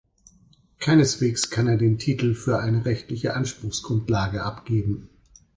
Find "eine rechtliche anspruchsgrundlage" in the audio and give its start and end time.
2.57-4.41